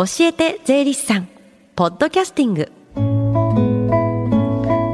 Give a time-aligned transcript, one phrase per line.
[0.00, 1.28] 教えて税理士さん。
[1.76, 2.72] ポッドキャスティング。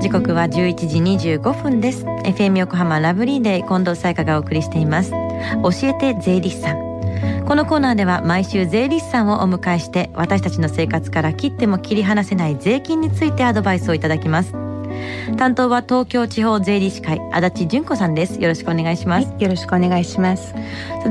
[0.02, 2.04] 時刻は11時25分です。
[2.24, 5.12] FM 横浜ラブリーデー近藤彩香がお送りしています。
[5.12, 7.44] 教えて税理士さん。
[7.46, 14.54] このコーナーでは毎週税理士さんをお迎えして私たちの生活から切っても切り離せない税金についてアドバイスをいただきます。
[15.36, 18.40] 担当は東京地方税理士会足立純子さんです。
[18.40, 20.54] よろしくお願いします、はい、よろしくお願いします。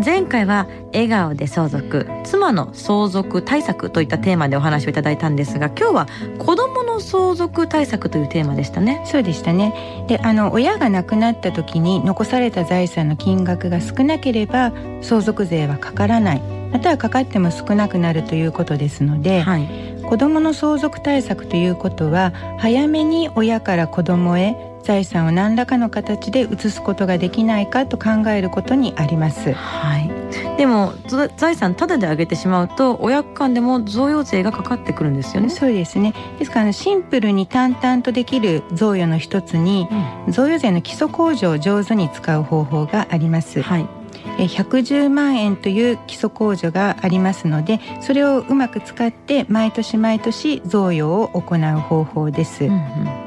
[0.04, 6.08] 前回は笑顔で相続妻の相続対策といったテーマでお話をいただいたんですが今日は
[6.38, 9.02] 子供の相続対策というテーマでしたね。
[9.06, 10.06] そうでしたね。
[10.08, 14.72] であの親が亡くなった時に残された財産の金額が少なければ
[15.02, 16.42] 相続税はかからない。
[16.72, 29.52] またはかかっても少なくなるということですので、はい子どもの相続対策ということは早めに親から子どもへ財産を何らかの形で移すことができないかと考えることにあります。
[29.52, 30.12] はい。
[30.58, 30.94] でも
[31.38, 35.50] 財産ただであげてしまうと親間でも贈与税がかかってくるんですよね。
[35.50, 36.14] そうですね。
[36.38, 39.88] ですからシンプルに淡々とできる贈与の一つに、
[40.28, 43.64] うん、贈与税の基礎控除を上手に使う方法があります。
[43.64, 44.05] はい。
[44.38, 52.66] 110万円という基礎控除がありますのでそれをうまく使って毎年毎年贈与を行う方法です。
[52.66, 53.26] うんうん。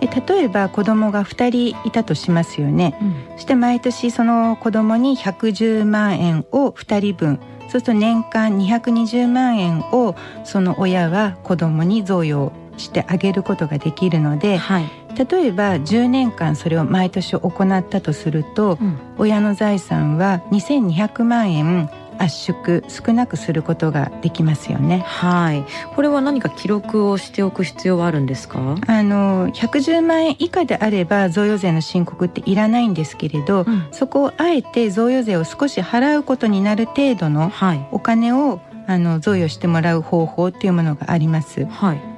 [0.00, 7.40] で例えば子供が2人いたとしますよね、うん、そして毎年その子供に110万円を2人分。
[7.70, 24.98] そうすると年間220万円をその親は子供に贈与してあげることができるので、はい、例えば10年間それを毎年行ったとすると、うん、親の財産は2200万円圧縮少なくすることができますよね。
[25.06, 25.64] はい。
[25.96, 28.76] これは何か記録をしておく必要はあるんですか？
[28.86, 37.50] あの110万円以下であれば贈与税の申告っていらないんですけれど、うん、そこをあえて贈与税を少し払うことになる程度の
[37.90, 41.64] お金を、はい、あの贈与してもらう方法っていうものがあります。
[41.64, 42.09] はい。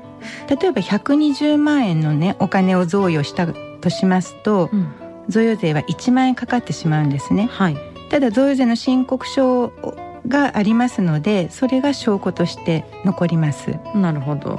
[0.49, 4.89] 例えば120万円のねお金を贈与したとしますと、うん、
[5.29, 7.49] 贈与税は1万円かかってしまうんですね。
[7.51, 7.77] はい、
[8.11, 9.73] ただ贈与税の申告書
[10.29, 13.77] がありますのでそれが証拠として残ります。
[13.95, 14.59] なるほど。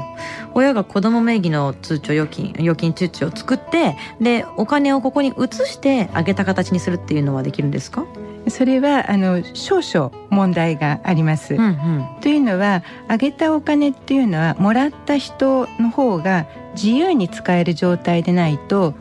[0.53, 8.05] 親が子供名義の通帳預金預金通帳を作ってでお金をここに移してあげた形にするっていうのはできるんですか？
[8.47, 11.55] それはあの少々問題があります。
[11.55, 16.45] うんうん、というのはあげたお金っていうのはもらった人の方が
[16.75, 18.95] 自由に使える状態でないと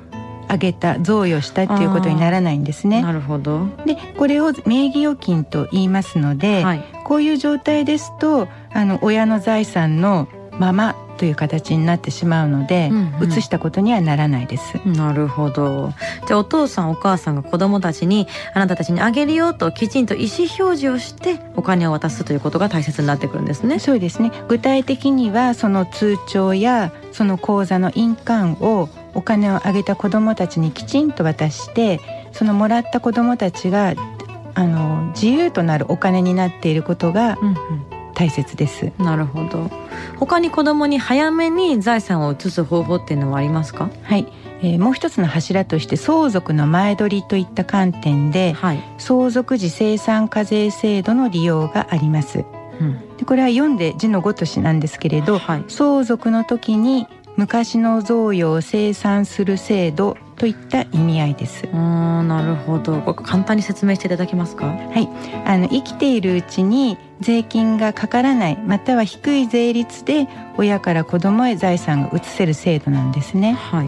[0.48, 3.02] あげた贈与したっていうことにならないんですね。
[3.02, 3.66] なるほど。
[3.86, 10.28] でこれを名義預金と言いますので、はい、こういう状態ですとあの親の財産の
[10.58, 14.76] ままという形になってしまうので、うんうん、移したことにはならないです。
[14.86, 15.92] なるほど。
[16.26, 23.78] じゃあお父さんお母さんが子供たちにあなたたちにあげるよときちんと意思表示をしてお金を渡すということが大切になってくるんですね。
[23.78, 24.32] そうですね。
[24.48, 32.00] 具体的にはその通帳やその口座の印鑑をお金をあげた子供たちにきちんと渡して
[32.32, 33.94] そのもらった子供たちが
[34.54, 37.38] あの自由となるお金になっていることが、
[38.22, 38.92] 大切です。
[38.98, 39.68] なるほど。
[40.16, 43.90] 他に子供に早めに財産を移す方法っていうのはありますか？
[44.04, 52.44] はい、えー、もう一つの柱として相続の前取りといった観点で、はい、相続時生産課税制度の利用があります、
[52.80, 61.68] うん、でこれは読んで字のごとしなんですけれど、はい、相続の時に昔の贈与を生産する制度といった意味合いです。
[61.72, 63.00] あなるほど。
[63.14, 64.66] 簡単に説明していただけますか？
[64.66, 65.08] はい。
[65.46, 70.26] あの生きているうちに税金がかからないまたは低い税率で
[70.58, 73.52] 親から子供へ財産が移せる制度なんですね。
[73.52, 73.86] はい。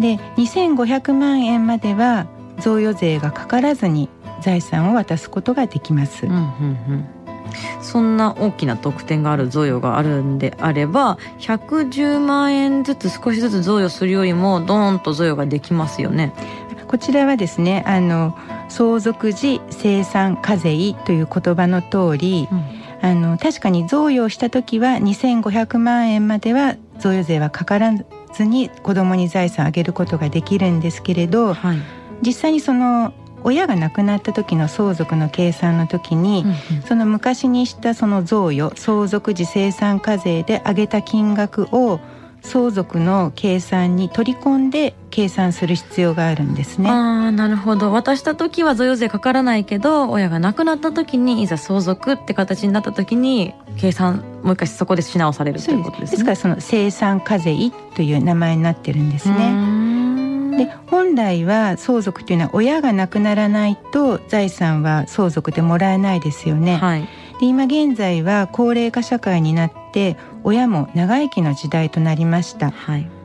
[0.00, 2.26] で、2500万円までは
[2.58, 4.08] 贈与税がかからずに
[4.40, 6.24] 財産を渡すことができます。
[6.24, 7.04] うんうんうん
[7.80, 16.32] そんな大きな特典がある贈与があるんであれば110万円ずつ少しずつ贈与するよりもドーンと贈与ができますよね。
[16.92, 18.36] こちらはですねあの
[18.68, 22.64] 相続時生産課税という言葉の通り、うん、
[23.00, 27.92] あの確かに贈与した時は2500万円までは贈与税はかから
[28.34, 31.78] ずに子供に財産をあげることができるんですけれど、はい、
[32.20, 42.00] 実際にその親が亡くなった時の相続の計算の時に、うんうん、その昔にしたその贈与相続時生産課税で上げた金額を
[42.42, 46.90] 相続の計算に取り込んで計算する必要があるんですね。
[46.90, 46.92] あ
[47.28, 56.12] あなるほど渡した時は贈与税かからないけど親が亡くなった時にいざ相続って形になった時に計算もう一回そこでし直されるということですね。
[56.12, 57.56] ですからその生産課税
[57.94, 59.81] という名前になってるんですね。
[60.56, 66.76] で本来は相続というのは親が亡くならないと財産は相続でもらえないですよね。
[66.76, 67.02] はい、
[67.40, 72.70] で今現在は高齢化社会になって親も長生きの時代となりました。
[72.70, 73.21] はい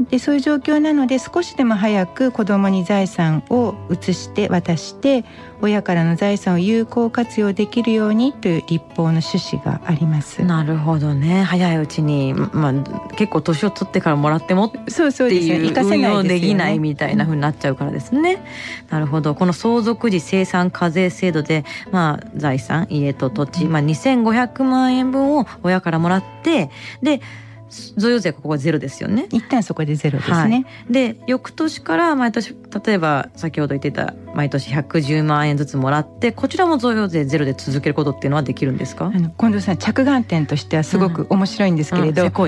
[0.00, 5.24] でそういう状況なので少しでも早く子どもに財産を移して渡して
[5.62, 10.44] 親からの財産を有効活用できるようにという立法の趣旨があります。
[10.44, 11.42] なるほどね。
[11.44, 12.72] 早いうちに、まあ、
[13.14, 15.48] 結構年を取ってからもらってもそうそうです。
[15.48, 18.44] ね運用できないみたいなふうになっちゃうからですね、
[18.90, 19.34] なるほど。
[19.34, 26.70] この相続時生産課税制度で、まあ、財産家と土地、まあ、2500万円分を親からもらって
[27.02, 27.22] で
[27.68, 29.26] 贈与税ここはゼロですよね。
[29.30, 32.54] 一旦そこでゼロですね、はい、で翌年から毎年
[32.84, 39.06] 例えば先ほど言ってた毎年110万円ずつもらってこちらも贈与税ゼロで続けることっていうのはできるんですか？
[39.06, 42.28] あの近藤さん着眼点としてはすごく面白いんですけれど、うん。
[42.28, 42.46] うん、 こ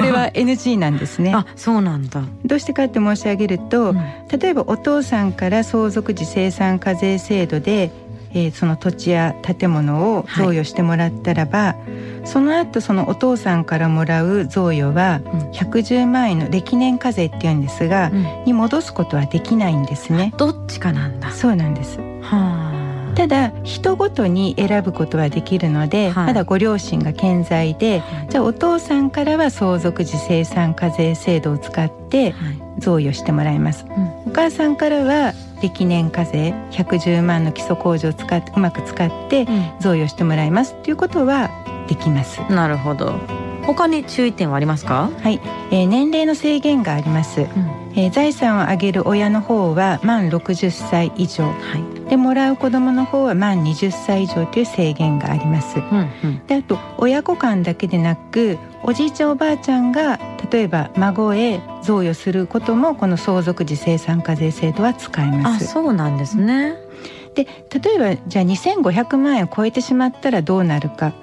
[0.00, 1.32] れは NG なんですね。
[1.34, 2.22] あそうなんだ。
[2.44, 3.96] どうしてかって申し上げると、うん、
[4.38, 7.90] 例えばお父さんから相続時生産課税制度で
[8.34, 11.76] えー、その土地や建物を贈与してもらったらば、は
[12.24, 15.20] い、その後そのお父さんからもらう贈与は
[15.52, 20.34] 110万円の歴年課税っていうんですが、うん、に戻すことはできないんですね。
[20.36, 21.30] どっちかなんだ。
[21.30, 21.98] そうなんです。
[21.98, 22.74] はあ。
[23.14, 32.34] ただ人ごとに選ぶことはできるので、はい、まだご両親が健在で、はい、じゃあお父さんからは相続時生産課税制度を使って
[32.78, 35.32] 贈与してもらいます、うん、お母さんからは
[35.62, 39.46] 歴年課税110万の基礎控除を使ってうまく使って
[39.80, 41.50] 贈与してもらいますっていうことは
[41.88, 42.40] できます。
[42.50, 43.12] なるほど。
[43.64, 45.10] 他に注意点はありますか？
[45.22, 45.40] はい、
[45.70, 47.46] えー、年齢の制限があります、うん、
[47.96, 51.52] えー、財産を上げる親の方は満60歳以上、は
[52.06, 60.20] い、でもらう子供の方は満20歳以上という制限があります、うんうん、であと親子間だけでなくおじいちゃんおばあちゃんが
[60.50, 65.64] 例えば孫へ贈与することもこの相続時生産課税制度は使えます。
[65.64, 66.76] あそうなんですね、
[67.34, 71.14] で例えばじゃあ2500万円を超えてしまったらどうなるか。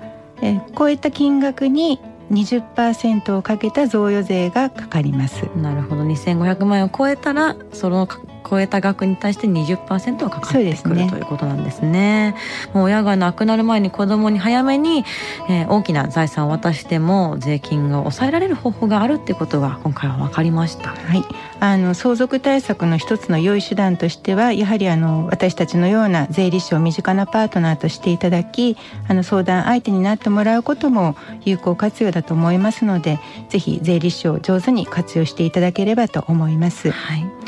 [0.41, 1.99] え超えた金額に
[2.31, 5.45] 20%をかけた贈与税がかかります。
[5.55, 6.03] なるほど。
[6.03, 8.07] 2500万円を超えたらその
[8.47, 12.35] 超えた額に対して20%はかかってくる、ね、ということなんですね。
[12.73, 15.05] もう親が亡くなる前に子供に早めに、
[15.49, 20.89] えー、大きな財産を渡しても税金が抑えられる方法があるってことが今回は分かりました。
[20.89, 21.23] はい、
[21.59, 28.77] あの相続対策の一つの良い手段としてはやはりあの私たちのような税理士を身近なパートナーとしていただき
[29.07, 31.15] あの相談相手になってもらうことも
[31.45, 36.91] 有効活用だと思いますのでぜひ税理士を上手に活用していただければと思います。
[36.91, 37.40] はい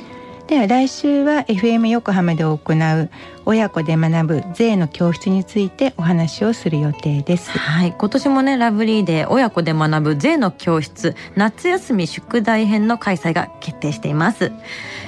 [0.53, 3.09] では来週は FM 横浜で行う
[3.43, 7.49] 親子で学ぶ税の教室についてお話をする予定です。
[7.49, 7.95] はい。
[7.97, 14.51] 今年もねラブリーで親子で学ぶ税の教室夏休み宿題編の開催が決定しています。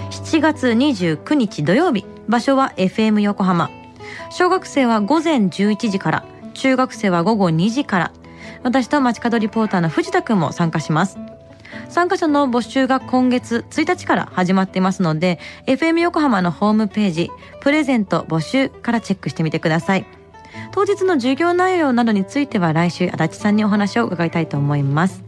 [0.09, 3.69] 7月29日土曜日場所は FM 横浜。
[4.31, 6.25] 小学生は午前11時から
[6.55, 8.11] 中学生は午後2時から。
[8.63, 11.19] 私と街角リポーターの藤田くんも参加します。
[11.89, 17.31] 参加者の募集が今月1日から始まっていますので FM 横浜のホームページ
[17.61, 20.05] プレゼント募集からチェックしてみてください。
[20.71, 25.23] 当日の授業内容などについては来週足立さんにお話を伺いたいと思います。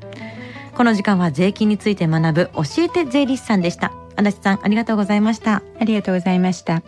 [0.75, 3.91] この時間は税金について学ぶ教えて税理士さんでした。
[4.15, 5.63] 足立さんありがとうございました。
[5.79, 6.83] ありがとうございました。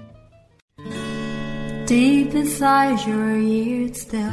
[1.86, 4.30] Deep inside your ears still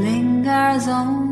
[0.00, 1.31] lingers on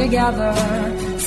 [0.00, 1.19] Together.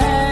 [0.00, 0.31] there